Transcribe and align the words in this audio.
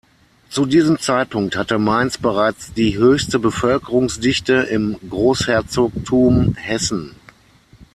Zu 0.49 0.65
diesem 0.65 0.97
Zeitpunkt 0.97 1.55
hatte 1.55 1.77
Mainz 1.77 2.17
bereits 2.17 2.73
die 2.73 2.97
höchste 2.97 3.37
Bevölkerungsdichte 3.37 4.53
im 4.55 4.97
Großherzogtum 5.07 6.55
Hessen. 6.55 7.13